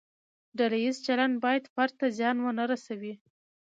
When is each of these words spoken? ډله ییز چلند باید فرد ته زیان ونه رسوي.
ډله 0.57 0.77
ییز 0.83 0.97
چلند 1.07 1.35
باید 1.43 1.63
فرد 1.73 1.93
ته 1.99 2.05
زیان 2.17 2.37
ونه 2.41 2.63
رسوي. 2.71 3.13